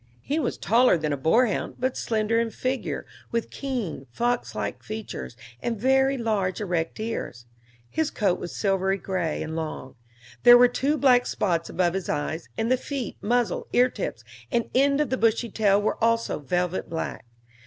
He 0.23 0.39
was 0.39 0.57
taller 0.57 0.97
than 0.97 1.13
a 1.13 1.15
boarhound, 1.15 1.75
but 1.77 1.95
slender 1.95 2.39
in 2.39 2.49
figure, 2.49 3.05
with 3.29 3.51
keen, 3.51 4.07
fox 4.09 4.55
like 4.55 4.81
features, 4.81 5.37
and 5.61 5.79
very 5.79 6.17
large, 6.17 6.59
erect 6.59 6.99
ears; 6.99 7.45
his 7.87 8.09
coat 8.09 8.39
was 8.39 8.55
silvery 8.55 8.97
gray, 8.97 9.43
and 9.43 9.55
long; 9.55 9.93
there 10.41 10.57
were 10.57 10.67
two 10.67 10.97
black 10.97 11.27
spots 11.27 11.69
above 11.69 11.93
his 11.93 12.09
eyes; 12.09 12.49
and 12.57 12.71
the 12.71 12.77
feet, 12.77 13.15
muzzle, 13.21 13.67
ear 13.73 13.91
tips, 13.91 14.23
and 14.51 14.71
end 14.73 14.99
of 14.99 15.11
the 15.11 15.17
bushy 15.17 15.51
tail 15.51 15.79
were 15.79 16.03
also 16.03 16.39
velvet 16.39 16.89
black. 16.89 17.23